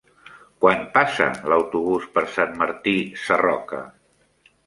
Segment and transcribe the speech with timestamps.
[0.63, 2.93] Quan passa l'autobús per Sant Martí
[3.27, 3.83] Sarroca?